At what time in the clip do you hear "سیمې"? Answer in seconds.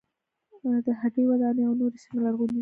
2.03-2.19